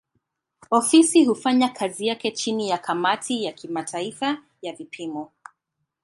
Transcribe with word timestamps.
Ofisi 0.71 1.25
hufanya 1.25 1.69
kazi 1.69 2.07
yake 2.07 2.31
chini 2.31 2.69
ya 2.69 2.77
kamati 2.77 3.43
ya 3.43 3.51
kimataifa 3.51 4.37
ya 4.61 4.73
vipimo. 4.73 5.31